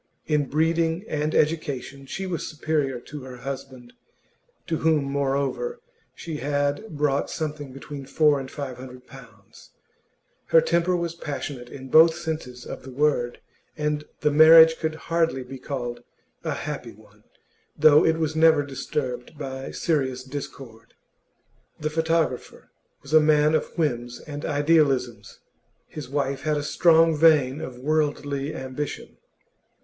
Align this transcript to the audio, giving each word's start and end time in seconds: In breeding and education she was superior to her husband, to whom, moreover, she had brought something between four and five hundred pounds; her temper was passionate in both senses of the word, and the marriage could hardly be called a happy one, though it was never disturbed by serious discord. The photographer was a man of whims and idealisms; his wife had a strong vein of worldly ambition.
In 0.25 0.47
breeding 0.49 1.05
and 1.07 1.35
education 1.35 2.07
she 2.07 2.25
was 2.25 2.47
superior 2.47 2.99
to 3.01 3.21
her 3.21 3.35
husband, 3.37 3.93
to 4.65 4.77
whom, 4.77 5.03
moreover, 5.03 5.79
she 6.15 6.37
had 6.37 6.97
brought 6.97 7.29
something 7.29 7.71
between 7.71 8.07
four 8.07 8.39
and 8.39 8.49
five 8.49 8.77
hundred 8.77 9.05
pounds; 9.05 9.69
her 10.47 10.59
temper 10.59 10.95
was 10.95 11.13
passionate 11.13 11.69
in 11.69 11.89
both 11.89 12.15
senses 12.15 12.65
of 12.65 12.81
the 12.81 12.89
word, 12.89 13.41
and 13.77 14.05
the 14.21 14.31
marriage 14.31 14.79
could 14.79 14.95
hardly 14.95 15.43
be 15.43 15.59
called 15.59 16.01
a 16.43 16.55
happy 16.55 16.93
one, 16.93 17.23
though 17.77 18.03
it 18.03 18.17
was 18.17 18.35
never 18.35 18.65
disturbed 18.65 19.37
by 19.37 19.69
serious 19.69 20.23
discord. 20.23 20.95
The 21.79 21.91
photographer 21.91 22.71
was 23.03 23.13
a 23.13 23.19
man 23.19 23.53
of 23.53 23.77
whims 23.77 24.19
and 24.19 24.45
idealisms; 24.45 25.41
his 25.85 26.09
wife 26.09 26.41
had 26.41 26.57
a 26.57 26.63
strong 26.63 27.15
vein 27.15 27.61
of 27.61 27.77
worldly 27.77 28.55
ambition. 28.55 29.17